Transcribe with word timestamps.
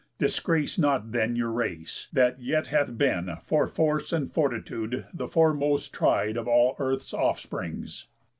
Disgrace 0.17 0.79
not 0.79 1.11
then 1.11 1.35
your 1.35 1.51
race, 1.51 2.07
that 2.11 2.41
yet 2.41 2.65
hath 2.69 2.97
been 2.97 3.35
For 3.43 3.67
force 3.67 4.11
and 4.11 4.33
fortitude 4.33 5.05
the 5.13 5.27
foremost 5.27 5.93
tried 5.93 6.37
Of 6.37 6.47
all 6.47 6.75
earth's 6.79 7.13
offsprings." 7.13 8.07